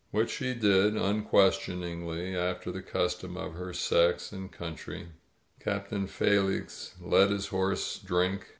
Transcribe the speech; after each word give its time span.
Which 0.09 0.31
she 0.31 0.55
did, 0.55 0.97
un 0.97 1.21
questioningly, 1.25 2.35
after 2.35 2.71
the 2.71 2.81
custom 2.81 3.37
of 3.37 3.53
her 3.53 3.71
sex 3.71 4.31
and 4.31 4.51
country. 4.51 5.09
Captain 5.59 6.07
Felix 6.07 6.95
let 6.99 7.29
his 7.29 7.49
horse 7.49 7.99
drink. 7.99 8.47